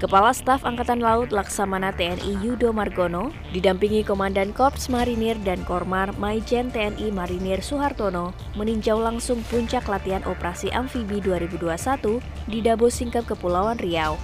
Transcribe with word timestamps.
Kepala 0.00 0.32
Staf 0.32 0.64
Angkatan 0.64 1.04
Laut 1.04 1.28
Laksamana 1.28 1.92
TNI 1.92 2.40
Yudo 2.40 2.72
Margono 2.72 3.36
didampingi 3.52 4.00
Komandan 4.00 4.56
Korps 4.56 4.88
Marinir 4.88 5.36
dan 5.44 5.60
Kormar 5.68 6.16
Maijen 6.16 6.72
TNI 6.72 7.12
Marinir 7.12 7.60
Suhartono 7.60 8.32
meninjau 8.56 8.96
langsung 8.96 9.44
puncak 9.52 9.84
latihan 9.92 10.24
operasi 10.24 10.72
amfibi 10.72 11.20
2021 11.20 12.16
di 12.48 12.64
Dabo 12.64 12.88
Singkep 12.88 13.28
Kepulauan 13.28 13.76
Riau. 13.76 14.16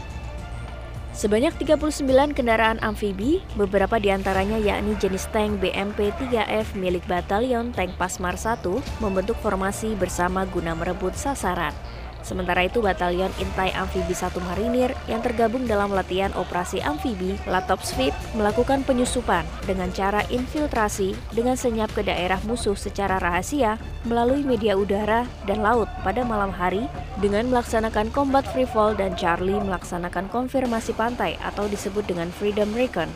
Sebanyak 1.13 1.61
39 1.61 2.33
kendaraan 2.33 2.81
amfibi, 2.81 3.45
beberapa 3.57 4.01
di 4.01 4.09
antaranya 4.09 4.57
yakni 4.57 4.97
jenis 4.97 5.29
tank 5.29 5.61
BMP 5.61 6.09
3F 6.17 6.73
milik 6.73 7.05
Batalion 7.05 7.77
Tank 7.77 7.93
Pasmar 8.01 8.41
1 8.41 8.65
membentuk 9.05 9.37
formasi 9.45 9.93
bersama 9.93 10.49
guna 10.49 10.73
merebut 10.73 11.13
sasaran. 11.13 11.77
Sementara 12.27 12.67
itu 12.67 12.83
Batalion 12.83 13.31
Intai 13.39 13.71
Amfibi 13.71 14.11
1 14.11 14.35
Marinir 14.43 14.91
yang 15.07 15.23
tergabung 15.23 15.63
dalam 15.63 15.95
latihan 15.95 16.35
operasi 16.35 16.83
amfibi 16.83 17.39
Latop 17.47 17.87
Sweep 17.87 18.11
melakukan 18.35 18.83
penyusupan 18.83 19.47
dengan 19.63 19.95
cara 19.95 20.27
infiltrasi 20.27 21.15
dengan 21.31 21.55
senyap 21.55 21.95
ke 21.95 22.03
daerah 22.03 22.43
musuh 22.43 22.75
secara 22.75 23.23
rahasia 23.23 23.79
melalui 24.03 24.43
media 24.43 24.75
udara 24.75 25.23
dan 25.47 25.63
laut 25.63 25.87
pada 26.03 26.27
malam 26.27 26.51
hari 26.51 26.91
dengan 27.23 27.47
melaksanakan 27.47 28.11
combat 28.11 28.43
free 28.51 28.67
fall 28.67 28.91
dan 28.99 29.15
Charlie 29.15 29.63
melaksanakan 29.63 30.27
konfirmasi 30.27 30.99
pantai 30.99 31.39
atau 31.47 31.71
disebut 31.71 32.11
dengan 32.11 32.27
Freedom 32.35 32.75
Recon. 32.75 33.07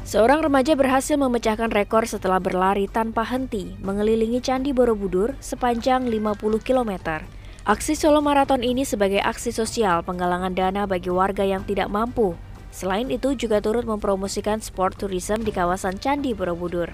Seorang 0.00 0.40
remaja 0.40 0.72
berhasil 0.72 1.20
memecahkan 1.20 1.68
rekor 1.68 2.08
setelah 2.08 2.40
berlari 2.40 2.88
tanpa 2.88 3.20
henti 3.20 3.76
mengelilingi 3.84 4.40
Candi 4.40 4.72
Borobudur 4.72 5.36
sepanjang 5.44 6.08
50 6.08 6.40
km. 6.64 7.20
Aksi 7.68 7.92
solo 7.92 8.24
maraton 8.24 8.64
ini 8.64 8.88
sebagai 8.88 9.20
aksi 9.20 9.52
sosial 9.52 10.00
penggalangan 10.00 10.56
dana 10.56 10.88
bagi 10.88 11.12
warga 11.12 11.44
yang 11.44 11.68
tidak 11.68 11.92
mampu. 11.92 12.32
Selain 12.72 13.12
itu 13.12 13.36
juga 13.36 13.60
turut 13.60 13.84
mempromosikan 13.84 14.64
sport 14.64 14.96
tourism 14.96 15.44
di 15.44 15.52
kawasan 15.52 16.00
Candi 16.00 16.32
Borobudur. 16.32 16.88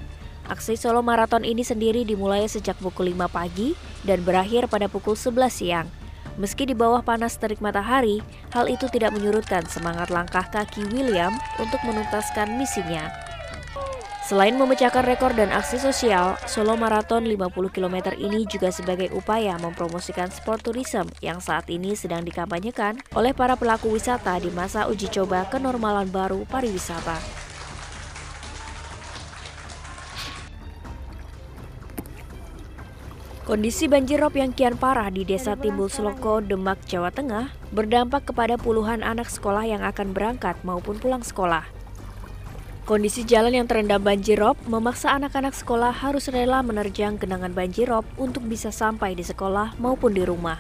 Aksi 0.51 0.75
solo 0.75 0.99
maraton 0.99 1.47
ini 1.47 1.63
sendiri 1.63 2.03
dimulai 2.03 2.51
sejak 2.51 2.75
pukul 2.83 3.15
5 3.15 3.31
pagi 3.31 3.79
dan 4.03 4.27
berakhir 4.27 4.67
pada 4.67 4.91
pukul 4.91 5.15
11 5.15 5.47
siang. 5.55 5.87
Meski 6.37 6.69
di 6.69 6.77
bawah 6.77 7.01
panas 7.01 7.41
terik 7.41 7.65
matahari, 7.65 8.21
hal 8.53 8.69
itu 8.69 8.85
tidak 8.93 9.17
menyurutkan 9.17 9.65
semangat 9.65 10.13
langkah 10.13 10.45
kaki 10.45 10.85
William 10.93 11.33
untuk 11.57 11.81
menuntaskan 11.89 12.61
misinya. 12.61 13.09
Selain 14.27 14.59
memecahkan 14.59 15.07
rekor 15.07 15.39
dan 15.39 15.55
aksi 15.55 15.79
sosial, 15.79 16.35
Solo 16.51 16.75
Marathon 16.75 17.23
50 17.31 17.71
km 17.71 18.11
ini 18.19 18.43
juga 18.43 18.75
sebagai 18.75 19.07
upaya 19.15 19.55
mempromosikan 19.55 20.35
sport 20.35 20.67
tourism 20.67 21.07
yang 21.23 21.39
saat 21.39 21.71
ini 21.71 21.95
sedang 21.95 22.27
dikampanyekan 22.27 22.99
oleh 23.15 23.31
para 23.31 23.55
pelaku 23.55 23.95
wisata 23.95 24.35
di 24.43 24.51
masa 24.51 24.91
uji 24.91 25.07
coba 25.15 25.47
kenormalan 25.47 26.11
baru 26.11 26.43
pariwisata. 26.51 27.36
Kondisi 33.47 33.87
banjir 33.87 34.19
rob 34.19 34.35
yang 34.35 34.51
kian 34.51 34.75
parah 34.75 35.07
di 35.07 35.23
Desa 35.23 35.55
Timbul 35.55 35.87
Seloko, 35.87 36.43
Demak, 36.43 36.83
Jawa 36.91 37.15
Tengah 37.15 37.55
berdampak 37.71 38.27
kepada 38.27 38.59
puluhan 38.59 39.07
anak 39.07 39.31
sekolah 39.31 39.63
yang 39.63 39.87
akan 39.87 40.11
berangkat 40.11 40.59
maupun 40.67 40.99
pulang 40.99 41.23
sekolah. 41.23 41.63
Kondisi 42.91 43.23
jalan 43.23 43.55
yang 43.55 43.71
terendam 43.71 44.03
banjir 44.03 44.43
rob 44.43 44.59
memaksa 44.67 45.15
anak-anak 45.15 45.55
sekolah 45.55 45.95
harus 45.95 46.27
rela 46.27 46.59
menerjang 46.67 47.23
genangan 47.23 47.55
banjir 47.55 47.87
rob 47.87 48.03
untuk 48.19 48.43
bisa 48.51 48.75
sampai 48.75 49.15
di 49.15 49.23
sekolah 49.23 49.79
maupun 49.79 50.11
di 50.11 50.27
rumah. 50.27 50.59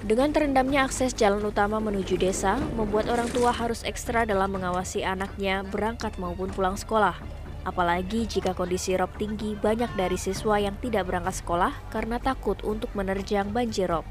Dengan 0.00 0.32
terendamnya 0.32 0.88
akses 0.88 1.12
jalan 1.12 1.44
utama 1.44 1.84
menuju 1.84 2.16
desa, 2.16 2.56
membuat 2.80 3.12
orang 3.12 3.28
tua 3.28 3.52
harus 3.52 3.84
ekstra 3.84 4.24
dalam 4.24 4.56
mengawasi 4.56 5.04
anaknya 5.04 5.68
berangkat 5.68 6.16
maupun 6.16 6.48
pulang 6.48 6.80
sekolah. 6.80 7.39
Apalagi 7.68 8.24
jika 8.24 8.56
kondisi 8.56 8.96
rob 8.96 9.12
tinggi, 9.20 9.52
banyak 9.58 9.92
dari 9.92 10.16
siswa 10.16 10.56
yang 10.56 10.76
tidak 10.80 11.08
berangkat 11.08 11.44
sekolah 11.44 11.72
karena 11.92 12.16
takut 12.16 12.56
untuk 12.64 12.88
menerjang 12.96 13.52
banjir 13.52 13.92
rob. 13.92 14.08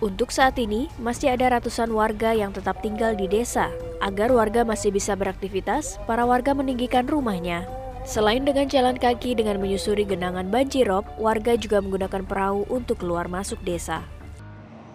Untuk 0.00 0.32
saat 0.32 0.56
ini, 0.56 0.88
masih 0.96 1.36
ada 1.36 1.60
ratusan 1.60 1.92
warga 1.92 2.32
yang 2.32 2.56
tetap 2.56 2.80
tinggal 2.80 3.12
di 3.12 3.28
desa. 3.28 3.68
Agar 4.00 4.32
warga 4.32 4.64
masih 4.64 4.90
bisa 4.90 5.12
beraktivitas, 5.12 6.00
para 6.08 6.24
warga 6.24 6.56
meninggikan 6.56 7.04
rumahnya. 7.04 7.68
Selain 8.08 8.40
dengan 8.40 8.64
jalan 8.64 8.96
kaki 8.96 9.36
dengan 9.36 9.60
menyusuri 9.60 10.08
genangan 10.08 10.48
banjir 10.48 10.88
rob, 10.88 11.04
warga 11.20 11.52
juga 11.52 11.84
menggunakan 11.84 12.24
perahu 12.24 12.64
untuk 12.72 13.04
keluar 13.04 13.28
masuk 13.28 13.60
desa. 13.60 14.00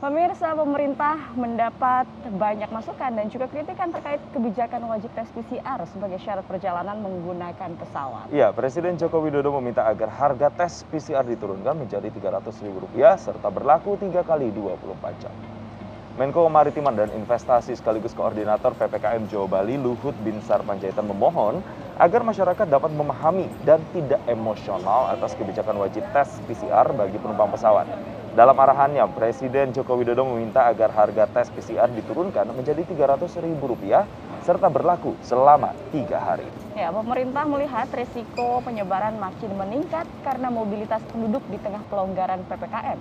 Pemirsa 0.06 0.54
pemerintah 0.54 1.18
mendapat 1.34 2.06
banyak 2.38 2.70
masukan 2.70 3.10
dan 3.10 3.26
juga 3.26 3.50
kritikan 3.50 3.90
terkait 3.90 4.22
kebijakan 4.38 4.86
wajib 4.86 5.10
tes 5.18 5.26
PCR 5.34 5.82
sebagai 5.90 6.22
syarat 6.22 6.46
perjalanan 6.46 7.02
menggunakan 7.02 7.74
pesawat. 7.74 8.30
Ya, 8.30 8.54
Presiden 8.54 9.02
Joko 9.02 9.18
Widodo 9.18 9.50
meminta 9.58 9.82
agar 9.90 10.14
harga 10.14 10.54
tes 10.54 10.86
PCR 10.94 11.26
diturunkan 11.26 11.74
menjadi 11.74 12.14
Rp300.000 12.14 12.94
serta 13.18 13.50
berlaku 13.50 13.98
3 13.98 14.22
kali 14.22 14.54
24 14.54 15.26
jam. 15.26 15.34
Menko 16.22 16.54
Maritiman 16.54 16.94
dan 16.94 17.10
Investasi 17.10 17.74
sekaligus 17.74 18.14
Koordinator 18.14 18.78
PPKM 18.78 19.26
Jawa 19.26 19.50
Bali 19.50 19.74
Luhut 19.74 20.14
Binsar 20.22 20.62
Panjaitan 20.62 21.10
memohon 21.10 21.66
agar 21.98 22.22
masyarakat 22.22 22.70
dapat 22.70 22.94
memahami 22.94 23.50
dan 23.66 23.82
tidak 23.90 24.22
emosional 24.30 25.10
atas 25.18 25.34
kebijakan 25.34 25.82
wajib 25.82 26.06
tes 26.14 26.30
PCR 26.46 26.94
bagi 26.94 27.18
penumpang 27.18 27.50
pesawat. 27.50 27.90
Dalam 28.36 28.60
arahannya, 28.60 29.00
Presiden 29.16 29.72
Joko 29.72 29.96
Widodo 29.96 30.28
meminta 30.28 30.68
agar 30.68 30.92
harga 30.92 31.24
tes 31.24 31.48
PCR 31.56 31.88
diturunkan 31.88 32.52
menjadi 32.52 32.84
Rp300.000 32.84 33.48
serta 34.44 34.68
berlaku 34.68 35.16
selama 35.24 35.72
tiga 35.96 36.20
hari. 36.20 36.44
Ya, 36.76 36.92
pemerintah 36.92 37.48
melihat 37.48 37.88
risiko 37.96 38.60
penyebaran 38.60 39.16
makin 39.24 39.56
meningkat 39.56 40.04
karena 40.20 40.52
mobilitas 40.52 41.00
penduduk 41.08 41.48
di 41.48 41.56
tengah 41.64 41.80
pelonggaran 41.88 42.44
PPKM. 42.44 43.00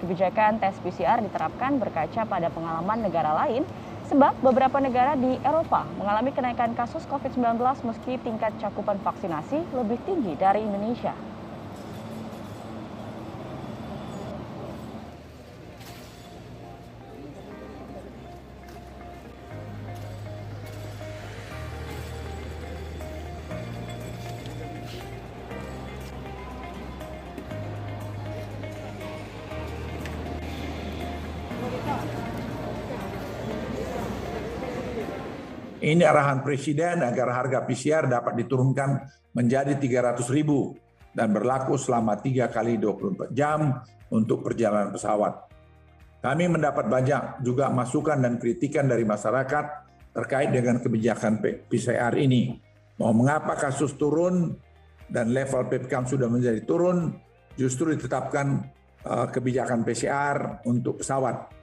Kebijakan 0.00 0.64
tes 0.64 0.72
PCR 0.80 1.20
diterapkan 1.28 1.76
berkaca 1.76 2.24
pada 2.24 2.48
pengalaman 2.48 3.04
negara 3.04 3.36
lain 3.36 3.68
sebab 4.08 4.32
beberapa 4.40 4.80
negara 4.80 5.12
di 5.12 5.36
Eropa 5.44 5.84
mengalami 6.00 6.32
kenaikan 6.32 6.72
kasus 6.72 7.04
COVID-19 7.04 7.60
meski 7.84 8.16
tingkat 8.16 8.56
cakupan 8.56 8.96
vaksinasi 9.04 9.60
lebih 9.76 10.00
tinggi 10.08 10.40
dari 10.40 10.64
Indonesia. 10.64 11.29
Ini 35.80 36.04
arahan 36.04 36.44
Presiden 36.44 37.00
agar 37.00 37.32
harga 37.32 37.64
PCR 37.64 38.04
dapat 38.04 38.36
diturunkan 38.44 39.00
menjadi 39.32 39.80
300 39.80 40.28
ribu 40.28 40.76
dan 41.16 41.32
berlaku 41.32 41.80
selama 41.80 42.20
3 42.20 42.52
kali 42.52 42.76
24 42.76 43.32
jam 43.32 43.80
untuk 44.12 44.44
perjalanan 44.44 44.92
pesawat. 44.92 45.48
Kami 46.20 46.52
mendapat 46.52 46.84
banyak 46.84 47.40
juga 47.40 47.72
masukan 47.72 48.20
dan 48.20 48.36
kritikan 48.36 48.84
dari 48.84 49.08
masyarakat 49.08 49.64
terkait 50.12 50.52
dengan 50.52 50.84
kebijakan 50.84 51.40
PCR 51.40 52.12
ini. 52.20 52.60
Mau 53.00 53.16
mengapa 53.16 53.56
kasus 53.56 53.96
turun 53.96 54.52
dan 55.08 55.32
level 55.32 55.64
PPKM 55.64 56.04
sudah 56.04 56.28
menjadi 56.28 56.60
turun, 56.68 57.08
justru 57.56 57.96
ditetapkan 57.96 58.68
eh, 59.00 59.26
kebijakan 59.32 59.80
PCR 59.80 60.60
untuk 60.68 61.00
pesawat 61.00 61.59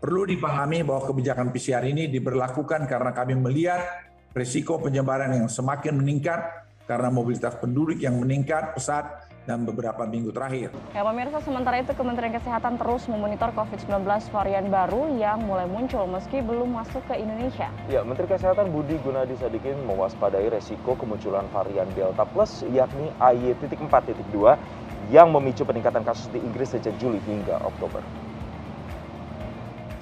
Perlu 0.00 0.24
dipahami 0.24 0.80
bahwa 0.80 1.04
kebijakan 1.12 1.52
PCR 1.52 1.84
ini 1.84 2.08
diberlakukan 2.08 2.88
karena 2.88 3.12
kami 3.12 3.36
melihat 3.36 3.84
risiko 4.32 4.80
penyebaran 4.80 5.28
yang 5.28 5.44
semakin 5.44 6.00
meningkat 6.00 6.40
karena 6.88 7.12
mobilitas 7.12 7.52
penduduk 7.60 8.00
yang 8.00 8.16
meningkat 8.16 8.72
pesat 8.72 9.28
dan 9.44 9.68
beberapa 9.68 10.08
minggu 10.08 10.32
terakhir. 10.32 10.72
Ya 10.96 11.04
pemirsa, 11.04 11.44
sementara 11.44 11.84
itu 11.84 11.92
Kementerian 11.92 12.32
Kesehatan 12.32 12.80
terus 12.80 13.12
memonitor 13.12 13.52
COVID-19 13.52 14.08
varian 14.32 14.72
baru 14.72 15.20
yang 15.20 15.44
mulai 15.44 15.68
muncul 15.68 16.08
meski 16.08 16.40
belum 16.40 16.80
masuk 16.80 17.04
ke 17.04 17.20
Indonesia. 17.20 17.68
Ya, 17.92 18.00
Menteri 18.00 18.24
Kesehatan 18.24 18.72
Budi 18.72 18.96
Gunadi 19.04 19.36
Sadikin 19.36 19.84
mewaspadai 19.84 20.48
resiko 20.48 20.96
kemunculan 20.96 21.44
varian 21.52 21.92
Delta 21.92 22.24
Plus 22.24 22.64
yakni 22.72 23.12
AY.4.2 23.20 25.12
yang 25.12 25.28
memicu 25.28 25.68
peningkatan 25.68 26.08
kasus 26.08 26.32
di 26.32 26.40
Inggris 26.40 26.72
sejak 26.72 26.96
Juli 26.96 27.20
hingga 27.28 27.60
Oktober 27.68 28.29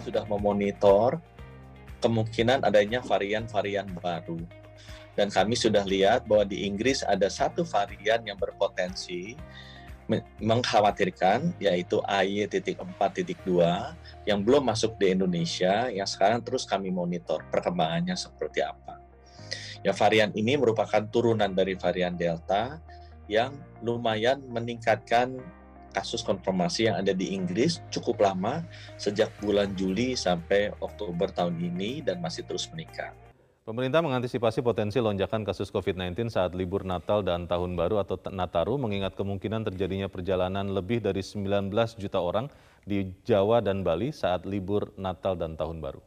sudah 0.09 0.25
memonitor 0.25 1.21
kemungkinan 2.01 2.65
adanya 2.65 3.05
varian-varian 3.05 3.85
baru. 4.01 4.41
Dan 5.13 5.29
kami 5.29 5.59
sudah 5.59 5.85
lihat 5.85 6.25
bahwa 6.25 6.49
di 6.49 6.65
Inggris 6.65 7.05
ada 7.05 7.29
satu 7.29 7.67
varian 7.67 8.25
yang 8.25 8.39
berpotensi 8.41 9.37
mengkhawatirkan 10.41 11.61
yaitu 11.61 12.01
AY.4.2 12.09 12.81
yang 14.25 14.41
belum 14.41 14.65
masuk 14.65 14.97
di 14.97 15.13
Indonesia 15.13 15.93
yang 15.93 16.09
sekarang 16.09 16.41
terus 16.41 16.65
kami 16.65 16.89
monitor 16.89 17.45
perkembangannya 17.53 18.17
seperti 18.17 18.65
apa. 18.65 19.05
Ya 19.85 19.93
varian 19.93 20.33
ini 20.33 20.57
merupakan 20.57 21.05
turunan 21.13 21.53
dari 21.53 21.77
varian 21.77 22.17
Delta 22.17 22.81
yang 23.29 23.53
lumayan 23.85 24.41
meningkatkan 24.49 25.37
kasus 25.99 26.23
konfirmasi 26.23 26.87
yang 26.87 27.03
ada 27.03 27.11
di 27.11 27.35
Inggris 27.35 27.83
cukup 27.91 28.23
lama 28.23 28.63
sejak 28.95 29.35
bulan 29.43 29.75
Juli 29.75 30.15
sampai 30.15 30.71
Oktober 30.79 31.27
tahun 31.35 31.59
ini 31.59 32.07
dan 32.07 32.23
masih 32.23 32.47
terus 32.47 32.71
meningkat. 32.71 33.11
Pemerintah 33.67 34.01
mengantisipasi 34.01 34.65
potensi 34.65 34.97
lonjakan 34.97 35.45
kasus 35.45 35.69
COVID-19 35.69 36.33
saat 36.33 36.57
libur 36.57 36.89
Natal 36.89 37.21
dan 37.21 37.45
Tahun 37.45 37.77
Baru 37.77 38.01
atau 38.01 38.17
Nataru 38.33 38.81
mengingat 38.81 39.13
kemungkinan 39.13 39.61
terjadinya 39.69 40.09
perjalanan 40.09 40.73
lebih 40.73 41.05
dari 41.05 41.21
19 41.21 41.69
juta 42.01 42.17
orang 42.17 42.49
di 42.89 43.13
Jawa 43.29 43.61
dan 43.61 43.85
Bali 43.85 44.09
saat 44.09 44.49
libur 44.49 44.97
Natal 44.97 45.37
dan 45.37 45.53
Tahun 45.53 45.85
Baru. 45.85 46.01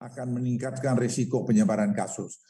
Akan 0.00 0.32
meningkatkan 0.32 0.96
risiko 0.96 1.44
penyebaran 1.44 1.92
kasus. 1.92 2.40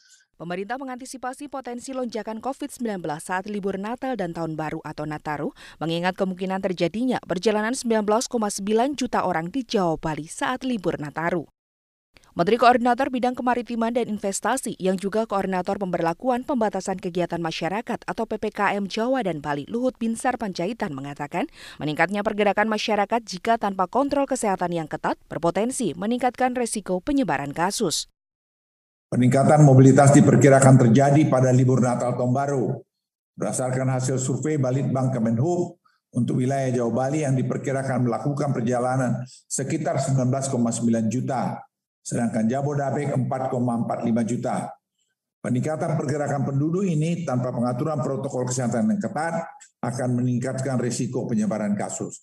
Pemerintah 0.43 0.75
mengantisipasi 0.75 1.47
potensi 1.47 1.95
lonjakan 1.95 2.43
COVID-19 2.43 2.99
saat 3.23 3.47
libur 3.47 3.79
Natal 3.79 4.19
dan 4.19 4.35
Tahun 4.35 4.59
Baru 4.59 4.83
atau 4.83 5.07
Nataru, 5.07 5.55
mengingat 5.79 6.19
kemungkinan 6.19 6.59
terjadinya 6.59 7.23
perjalanan 7.23 7.79
19,9 7.79 8.27
juta 8.99 9.23
orang 9.23 9.55
di 9.55 9.63
Jawa 9.63 9.95
Bali 10.03 10.27
saat 10.27 10.67
libur 10.67 10.99
Nataru. 10.99 11.47
Menteri 12.35 12.59
Koordinator 12.59 13.07
Bidang 13.15 13.39
Kemaritiman 13.39 13.95
dan 13.95 14.11
Investasi 14.11 14.75
yang 14.83 14.99
juga 14.99 15.31
Koordinator 15.31 15.79
Pemberlakuan 15.79 16.43
Pembatasan 16.43 16.99
Kegiatan 16.99 17.39
Masyarakat 17.39 18.03
atau 18.03 18.25
PPKM 18.27 18.83
Jawa 18.91 19.23
dan 19.23 19.39
Bali 19.39 19.63
Luhut 19.71 19.95
Binsar 19.95 20.43
Panjaitan 20.43 20.91
mengatakan 20.91 21.47
meningkatnya 21.79 22.27
pergerakan 22.27 22.67
masyarakat 22.67 23.23
jika 23.23 23.63
tanpa 23.63 23.87
kontrol 23.87 24.27
kesehatan 24.27 24.75
yang 24.75 24.91
ketat 24.91 25.23
berpotensi 25.31 25.95
meningkatkan 25.95 26.59
resiko 26.59 26.99
penyebaran 26.99 27.55
kasus. 27.55 28.11
Peningkatan 29.13 29.61
mobilitas 29.69 30.17
diperkirakan 30.17 30.89
terjadi 30.89 31.29
pada 31.29 31.53
libur 31.53 31.85
Natal 31.85 32.17
Tahun 32.17 32.33
Baru. 32.33 32.81
Berdasarkan 33.37 33.93
hasil 33.93 34.17
survei 34.17 34.57
Balitbang 34.57 35.13
Kemenhub, 35.13 35.77
untuk 36.13 36.41
wilayah 36.41 36.69
Jawa 36.73 36.93
Bali 36.93 37.25
yang 37.25 37.37
diperkirakan 37.37 38.09
melakukan 38.09 38.53
perjalanan 38.53 39.25
sekitar 39.49 39.97
19,9 39.97 41.09
juta 41.09 41.61
sedangkan 42.03 42.51
Jabodebek 42.51 43.15
4,45 43.15 44.31
juta. 44.33 44.75
Peningkatan 45.43 45.99
pergerakan 45.99 46.43
penduduk 46.47 46.87
ini 46.87 47.27
tanpa 47.27 47.51
pengaturan 47.51 47.99
protokol 47.99 48.47
kesehatan 48.47 48.91
yang 48.91 49.01
ketat 49.03 49.43
akan 49.83 50.09
meningkatkan 50.23 50.79
risiko 50.79 51.27
penyebaran 51.27 51.75
kasus. 51.75 52.23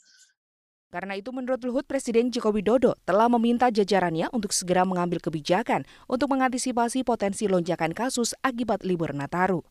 Karena 0.89 1.13
itu 1.13 1.29
menurut 1.29 1.61
Luhut 1.61 1.85
Presiden 1.85 2.33
Joko 2.33 2.49
Widodo 2.49 2.97
telah 3.05 3.29
meminta 3.29 3.69
jajarannya 3.69 4.33
untuk 4.33 4.49
segera 4.49 4.89
mengambil 4.89 5.21
kebijakan 5.21 5.85
untuk 6.09 6.33
mengantisipasi 6.33 7.05
potensi 7.05 7.45
lonjakan 7.45 7.93
kasus 7.93 8.33
akibat 8.41 8.81
libur 8.81 9.13
Nataru. 9.13 9.61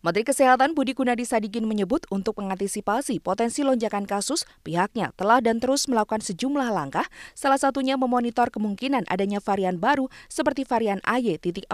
Menteri 0.00 0.28
Kesehatan 0.28 0.72
Budi 0.72 0.96
Gunadi 0.96 1.28
Sadikin 1.28 1.68
menyebut 1.68 2.08
untuk 2.08 2.40
mengantisipasi 2.40 3.20
potensi 3.20 3.64
lonjakan 3.64 4.08
kasus, 4.08 4.48
pihaknya 4.64 5.12
telah 5.16 5.44
dan 5.44 5.60
terus 5.60 5.88
melakukan 5.92 6.24
sejumlah 6.24 6.72
langkah, 6.72 7.04
salah 7.36 7.60
satunya 7.60 8.00
memonitor 8.00 8.48
kemungkinan 8.48 9.08
adanya 9.12 9.44
varian 9.44 9.76
baru 9.76 10.08
seperti 10.32 10.64
varian 10.64 11.04
AY.4.2 11.04 11.68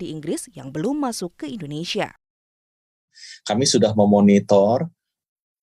di 0.00 0.06
Inggris 0.10 0.50
yang 0.54 0.74
belum 0.74 1.02
masuk 1.02 1.38
ke 1.38 1.46
Indonesia. 1.50 2.18
Kami 3.44 3.68
sudah 3.68 3.92
memonitor 3.92 4.88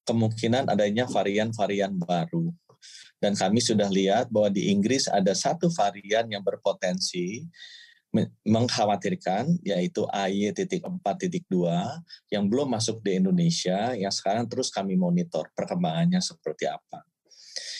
kemungkinan 0.09 0.65
adanya 0.73 1.05
varian-varian 1.05 1.93
baru. 2.01 2.49
Dan 3.21 3.37
kami 3.37 3.61
sudah 3.61 3.91
lihat 3.91 4.33
bahwa 4.33 4.49
di 4.49 4.73
Inggris 4.73 5.05
ada 5.05 5.35
satu 5.37 5.69
varian 5.69 6.25
yang 6.31 6.41
berpotensi 6.41 7.45
mengkhawatirkan 8.41 9.61
yaitu 9.61 10.01
AY.4.2 10.09 10.81
yang 12.33 12.43
belum 12.49 12.73
masuk 12.73 13.05
di 13.05 13.21
Indonesia 13.21 13.93
yang 13.93 14.09
sekarang 14.09 14.49
terus 14.49 14.73
kami 14.73 14.97
monitor 14.97 15.53
perkembangannya 15.53 16.17
seperti 16.17 16.65
apa. 16.65 17.05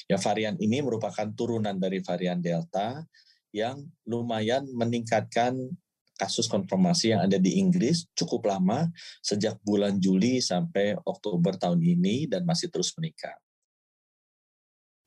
Ya 0.06 0.22
varian 0.22 0.54
ini 0.62 0.86
merupakan 0.86 1.26
turunan 1.34 1.78
dari 1.81 2.06
varian 2.06 2.38
Delta 2.38 3.02
yang 3.50 3.81
lumayan 4.06 4.70
meningkatkan 4.70 5.58
kasus 6.19 6.51
konfirmasi 6.51 7.16
yang 7.16 7.24
ada 7.24 7.39
di 7.39 7.56
Inggris 7.56 8.04
cukup 8.12 8.51
lama 8.51 8.92
sejak 9.24 9.56
bulan 9.63 10.04
Juli 10.04 10.44
sampai 10.44 11.00
Oktober 11.07 11.56
tahun 11.56 11.80
ini 11.80 12.27
dan 12.27 12.44
masih 12.44 12.68
terus 12.68 12.92
meningkat. 13.00 13.39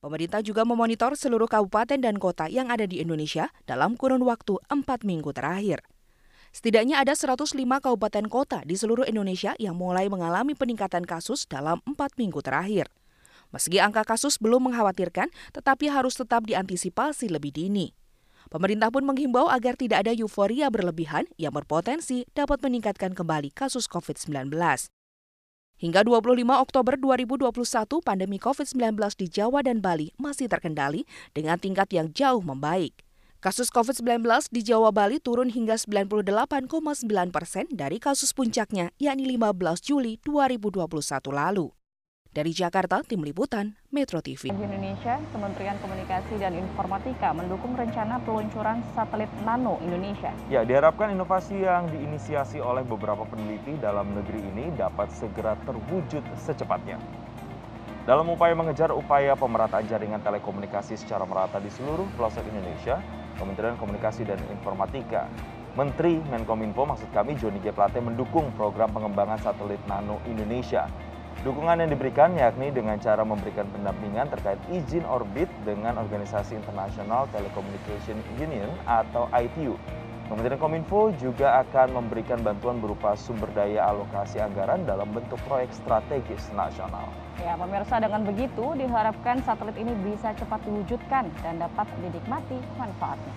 Pemerintah 0.02 0.42
juga 0.42 0.66
memonitor 0.66 1.14
seluruh 1.14 1.46
kabupaten 1.46 2.00
dan 2.00 2.18
kota 2.18 2.50
yang 2.50 2.74
ada 2.74 2.88
di 2.90 2.98
Indonesia 2.98 3.54
dalam 3.68 3.94
kurun 3.94 4.26
waktu 4.26 4.58
4 4.66 4.82
minggu 5.06 5.30
terakhir. 5.30 5.84
Setidaknya 6.50 6.98
ada 6.98 7.14
105 7.14 7.54
kabupaten 7.54 8.26
kota 8.26 8.66
di 8.66 8.74
seluruh 8.74 9.06
Indonesia 9.06 9.54
yang 9.62 9.78
mulai 9.78 10.10
mengalami 10.10 10.58
peningkatan 10.58 11.06
kasus 11.06 11.46
dalam 11.46 11.78
4 11.86 12.18
minggu 12.18 12.42
terakhir. 12.42 12.90
Meski 13.54 13.78
angka 13.78 14.02
kasus 14.02 14.42
belum 14.42 14.72
mengkhawatirkan, 14.72 15.30
tetapi 15.54 15.86
harus 15.92 16.18
tetap 16.18 16.50
diantisipasi 16.50 17.30
lebih 17.30 17.54
dini. 17.54 17.94
Pemerintah 18.52 18.92
pun 18.92 19.00
menghimbau 19.08 19.48
agar 19.48 19.80
tidak 19.80 20.04
ada 20.04 20.12
euforia 20.12 20.68
berlebihan 20.68 21.24
yang 21.40 21.56
berpotensi 21.56 22.28
dapat 22.36 22.60
meningkatkan 22.60 23.16
kembali 23.16 23.48
kasus 23.48 23.88
COVID-19. 23.88 24.52
Hingga 25.80 26.00
25 26.04 26.60
Oktober 26.60 27.00
2021, 27.00 27.48
pandemi 28.04 28.36
COVID-19 28.36 28.92
di 29.16 29.26
Jawa 29.32 29.64
dan 29.64 29.80
Bali 29.80 30.12
masih 30.20 30.52
terkendali 30.52 31.08
dengan 31.32 31.56
tingkat 31.56 31.96
yang 31.96 32.12
jauh 32.12 32.44
membaik. 32.44 33.00
Kasus 33.40 33.72
COVID-19 33.72 34.20
di 34.52 34.60
Jawa 34.60 34.92
Bali 34.92 35.16
turun 35.16 35.48
hingga 35.48 35.80
98,9 35.80 36.68
persen 37.32 37.64
dari 37.72 37.96
kasus 37.96 38.36
puncaknya, 38.36 38.92
yakni 39.00 39.32
15 39.32 39.80
Juli 39.80 40.20
2021 40.28 41.32
lalu. 41.32 41.72
Dari 42.32 42.48
Jakarta, 42.56 43.04
Tim 43.04 43.20
Liputan, 43.28 43.76
Metro 43.92 44.24
TV. 44.24 44.48
Di 44.48 44.56
Indonesia, 44.56 45.20
Kementerian 45.36 45.76
Komunikasi 45.84 46.40
dan 46.40 46.56
Informatika 46.56 47.28
mendukung 47.36 47.76
rencana 47.76 48.16
peluncuran 48.24 48.80
satelit 48.96 49.28
Nano 49.44 49.76
Indonesia. 49.84 50.32
Ya, 50.48 50.64
diharapkan 50.64 51.12
inovasi 51.12 51.60
yang 51.60 51.92
diinisiasi 51.92 52.56
oleh 52.56 52.88
beberapa 52.88 53.28
peneliti 53.28 53.76
dalam 53.76 54.16
negeri 54.16 54.40
ini 54.48 54.72
dapat 54.72 55.12
segera 55.12 55.60
terwujud 55.68 56.24
secepatnya. 56.40 56.96
Dalam 58.08 58.24
upaya 58.32 58.56
mengejar 58.56 58.96
upaya 58.96 59.36
pemerataan 59.36 59.84
jaringan 59.84 60.24
telekomunikasi 60.24 60.96
secara 60.96 61.28
merata 61.28 61.60
di 61.60 61.68
seluruh 61.68 62.08
pelosok 62.16 62.48
Indonesia, 62.48 62.96
Kementerian 63.36 63.76
Komunikasi 63.76 64.24
dan 64.24 64.40
Informatika 64.48 65.28
Menteri 65.72 66.20
Menkominfo 66.32 66.84
maksud 66.84 67.08
kami 67.16 67.32
Joni 67.36 67.60
G. 67.60 67.72
Plate 67.72 68.00
mendukung 68.00 68.52
program 68.56 68.92
pengembangan 68.92 69.40
satelit 69.40 69.80
Nano 69.88 70.20
Indonesia 70.28 70.84
Dukungan 71.40 71.80
yang 71.80 71.88
diberikan 71.88 72.36
yakni 72.36 72.68
dengan 72.68 73.00
cara 73.00 73.24
memberikan 73.24 73.64
pendampingan 73.72 74.28
terkait 74.28 74.60
izin 74.68 75.08
orbit 75.08 75.48
dengan 75.64 75.96
Organisasi 75.96 76.60
International 76.60 77.24
Telecommunication 77.32 78.20
Union 78.36 78.68
atau 78.84 79.32
ITU. 79.32 79.80
Kementerian 80.28 80.60
Kominfo 80.60 81.12
juga 81.16 81.60
akan 81.66 81.98
memberikan 81.98 82.40
bantuan 82.40 82.78
berupa 82.78 83.18
sumber 83.18 83.50
daya 83.52 83.90
alokasi 83.90 84.40
anggaran 84.40 84.86
dalam 84.88 85.10
bentuk 85.12 85.36
proyek 85.44 85.68
strategis 85.74 86.48
nasional. 86.54 87.10
Ya, 87.42 87.58
pemirsa 87.58 87.98
dengan 87.98 88.22
begitu 88.22 88.76
diharapkan 88.78 89.42
satelit 89.42 89.76
ini 89.76 89.92
bisa 90.04 90.30
cepat 90.38 90.62
diwujudkan 90.62 91.28
dan 91.42 91.58
dapat 91.58 91.84
dinikmati 92.00 92.56
manfaatnya. 92.78 93.34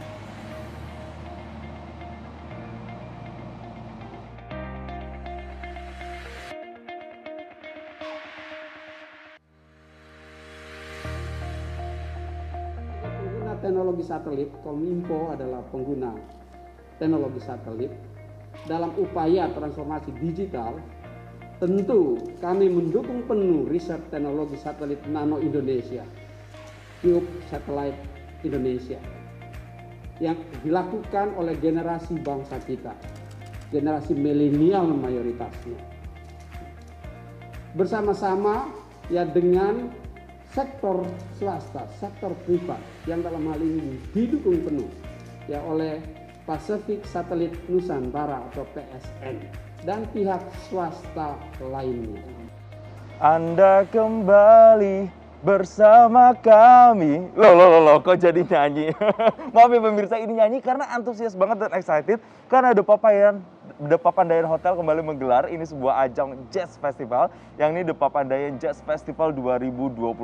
Teknologi 13.65 14.05
satelit, 14.05 14.53
Kominfo 14.62 15.34
adalah 15.34 15.65
pengguna 15.74 16.13
teknologi 17.01 17.41
satelit. 17.41 17.89
Dalam 18.69 18.93
upaya 18.93 19.50
transformasi 19.57 20.13
digital, 20.22 20.77
tentu 21.57 22.22
kami 22.38 22.69
mendukung 22.69 23.25
penuh 23.25 23.65
riset 23.65 24.00
teknologi 24.13 24.53
satelit 24.62 25.01
nano 25.10 25.41
Indonesia, 25.41 26.05
Cube 27.01 27.25
Satellite 27.50 27.98
Indonesia, 28.45 29.01
yang 30.22 30.38
dilakukan 30.62 31.34
oleh 31.36 31.57
generasi 31.57 32.22
bangsa 32.22 32.62
kita, 32.63 32.93
generasi 33.74 34.13
milenial 34.13 34.93
mayoritasnya. 34.93 35.81
Bersama-sama 37.75 38.72
ya 39.12 39.27
dengan 39.27 39.91
sektor 40.55 41.03
swasta, 41.35 41.83
sektor 42.00 42.31
privat 42.47 42.79
yang 43.03 43.19
dalam 43.19 43.43
hal 43.51 43.59
ini 43.59 44.00
didukung 44.15 44.63
penuh 44.63 44.88
ya 45.51 45.59
oleh 45.67 46.00
Pacific 46.47 47.03
Satellite 47.03 47.59
Nusantara 47.67 48.39
atau 48.50 48.63
PSN 48.71 49.35
dan 49.83 50.07
pihak 50.15 50.39
swasta 50.71 51.35
lainnya. 51.59 52.24
Anda 53.19 53.83
kembali 53.91 55.12
bersama 55.43 56.31
kami. 56.39 57.35
Loh, 57.35 57.53
loh, 57.53 57.67
loh, 57.75 57.81
loh 57.83 57.97
kok 58.00 58.17
jadi 58.17 58.41
nyanyi? 58.41 58.95
Maaf 59.53 59.69
ya 59.69 59.79
pemirsa, 59.83 60.15
ini 60.24 60.39
nyanyi 60.39 60.63
karena 60.63 60.88
antusias 60.95 61.35
banget 61.35 61.67
dan 61.67 61.71
excited 61.75 62.17
karena 62.47 62.71
The 62.71 62.81
Papayan 62.81 63.43
The 63.75 64.00
Papandayan 64.00 64.48
Hotel 64.48 64.72
kembali 64.72 65.03
menggelar 65.03 65.51
ini 65.51 65.67
sebuah 65.67 66.08
ajang 66.08 66.48
jazz 66.48 66.79
festival 66.79 67.27
yang 67.60 67.75
ini 67.75 67.84
The 67.84 67.91
Papandayan 67.91 68.55
Jazz 68.55 68.79
Festival 68.79 69.36
2021. 69.36 70.15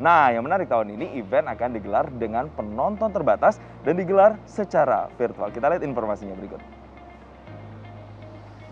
Nah, 0.00 0.32
yang 0.32 0.40
menarik 0.40 0.72
tahun 0.72 0.96
ini 0.96 1.20
event 1.20 1.52
akan 1.52 1.76
digelar 1.76 2.08
dengan 2.16 2.48
penonton 2.48 3.12
terbatas 3.12 3.60
dan 3.84 4.00
digelar 4.00 4.40
secara 4.48 5.12
virtual. 5.20 5.52
Kita 5.52 5.68
lihat 5.68 5.84
informasinya 5.84 6.32
berikut. 6.32 6.64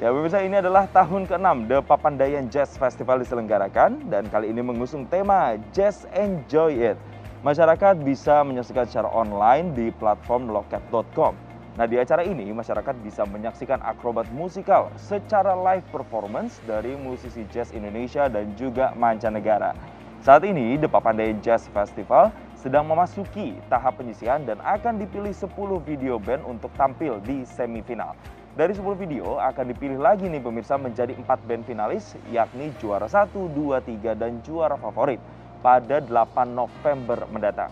Ya 0.01 0.09
pemirsa 0.09 0.41
ini 0.41 0.57
adalah 0.57 0.89
tahun 0.89 1.29
ke-6 1.29 1.69
The 1.69 1.79
Papandayan 1.85 2.49
Jazz 2.49 2.81
Festival 2.81 3.21
diselenggarakan 3.21 4.09
dan 4.09 4.33
kali 4.33 4.49
ini 4.49 4.65
mengusung 4.65 5.05
tema 5.13 5.61
Jazz 5.77 6.09
Enjoy 6.17 6.73
It. 6.73 6.97
Masyarakat 7.45 8.01
bisa 8.01 8.41
menyaksikan 8.49 8.89
secara 8.89 9.13
online 9.13 9.77
di 9.77 9.93
platform 9.93 10.49
loket.com. 10.49 11.50
Nah 11.79 11.87
di 11.87 11.95
acara 12.03 12.27
ini 12.27 12.51
masyarakat 12.51 12.99
bisa 13.07 13.23
menyaksikan 13.31 13.79
akrobat 13.87 14.27
musikal 14.35 14.91
secara 14.99 15.55
live 15.55 15.87
performance 15.95 16.59
dari 16.67 16.99
musisi 16.99 17.47
jazz 17.55 17.71
Indonesia 17.71 18.27
dan 18.27 18.51
juga 18.59 18.91
mancanegara. 18.99 19.77
Saat 20.21 20.43
ini 20.43 20.75
The 20.77 20.91
Papandayan 20.91 21.39
Jazz 21.39 21.71
Festival 21.71 22.35
sedang 22.59 22.85
memasuki 22.91 23.57
tahap 23.73 24.03
penyisihan 24.03 24.43
dan 24.45 24.59
akan 24.61 25.01
dipilih 25.01 25.33
10 25.33 25.49
video 25.87 26.21
band 26.21 26.45
untuk 26.45 26.69
tampil 26.77 27.23
di 27.23 27.47
semifinal. 27.47 28.19
Dari 28.59 28.75
10 28.75 28.85
video 28.99 29.39
akan 29.39 29.65
dipilih 29.71 29.97
lagi 29.97 30.27
nih 30.27 30.43
pemirsa 30.43 30.75
menjadi 30.75 31.15
4 31.17 31.25
band 31.47 31.63
finalis 31.65 32.19
yakni 32.35 32.75
juara 32.83 33.07
1, 33.07 33.31
2, 33.33 33.79
3 33.79 34.19
dan 34.19 34.43
juara 34.43 34.75
favorit 34.75 35.23
pada 35.63 36.03
8 36.03 36.51
November 36.51 37.25
mendatang. 37.31 37.71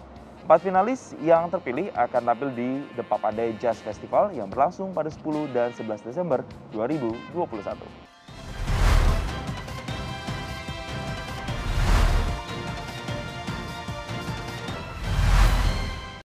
Empat 0.49 0.65
finalis 0.65 1.13
yang 1.21 1.53
terpilih 1.53 1.93
akan 1.93 2.33
tampil 2.33 2.49
di 2.57 2.81
The 2.97 3.05
Papandai 3.05 3.61
Jazz 3.61 3.85
Festival 3.85 4.33
yang 4.33 4.49
berlangsung 4.49 4.97
pada 4.97 5.13
10 5.13 5.45
dan 5.53 5.77
11 5.77 6.01
Desember 6.09 6.41
2021. 6.73 8.08